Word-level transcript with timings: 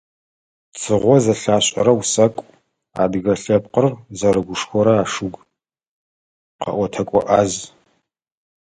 Цыгъо 0.79 1.15
зэлъашӀэрэ 1.23 1.93
усакӀу, 1.99 2.47
адыгэ 3.01 3.33
лъэпкъыр 3.41 3.85
зэрыгушхорэ 4.17 4.93
ашуг, 5.03 5.33
къэӀотэкӀо 6.61 7.19
Ӏаз. 7.27 7.53